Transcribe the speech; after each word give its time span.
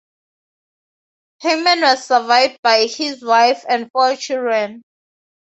Hyman 1.43 1.81
was 1.81 2.07
survived 2.07 2.57
by 2.63 2.87
his 2.87 3.23
wife 3.23 3.63
and 3.69 3.87
four 3.91 4.15
children. 4.15 4.81